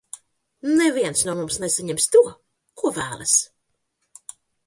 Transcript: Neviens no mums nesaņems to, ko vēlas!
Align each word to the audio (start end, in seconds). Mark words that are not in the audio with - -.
Neviens 0.79 1.21
no 1.27 1.35
mums 1.41 1.59
nesaņems 1.65 2.09
to, 2.15 2.23
ko 2.83 2.93
vēlas! 2.97 3.37